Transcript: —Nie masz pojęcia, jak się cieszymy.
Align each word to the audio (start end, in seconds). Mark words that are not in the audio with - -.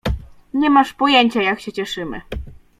—Nie 0.53 0.69
masz 0.69 0.93
pojęcia, 0.93 1.41
jak 1.41 1.59
się 1.61 1.71
cieszymy. 1.71 2.21